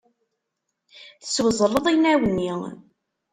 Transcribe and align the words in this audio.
Teswezleḍ 1.21 1.85
inaw-nni. 1.93 2.53